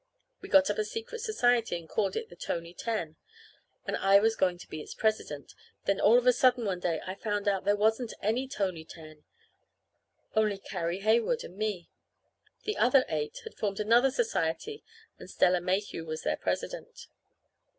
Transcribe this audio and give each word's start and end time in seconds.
We 0.41 0.49
got 0.49 0.67
up 0.71 0.79
a 0.79 0.83
secret 0.83 1.19
society 1.21 1.77
and 1.77 1.87
called 1.87 2.15
it 2.15 2.27
the 2.29 2.35
"Tony 2.35 2.73
Ten," 2.73 3.17
and 3.85 3.95
I 3.95 4.17
was 4.17 4.35
going 4.35 4.57
to 4.57 4.67
be 4.67 4.81
its 4.81 4.95
president. 4.95 5.53
Then 5.85 6.01
all 6.01 6.17
of 6.17 6.25
a 6.25 6.33
sudden 6.33 6.65
one 6.65 6.79
day 6.79 6.99
I 7.05 7.13
found 7.13 7.45
there 7.45 7.75
wasn't 7.75 8.15
any 8.19 8.47
Tony 8.47 8.83
Ten 8.83 9.23
only 10.35 10.57
Carrie 10.57 11.01
Heywood 11.01 11.43
and 11.43 11.55
me. 11.55 11.87
The 12.63 12.77
other 12.77 13.05
eight 13.09 13.41
had 13.43 13.53
formed 13.53 13.79
another 13.79 14.09
society 14.09 14.83
and 15.19 15.29
Stella 15.29 15.61
Mayhew 15.61 16.03
was 16.03 16.23
their 16.23 16.35
president. 16.35 17.05